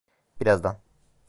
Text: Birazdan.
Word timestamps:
Birazdan. 0.41 0.81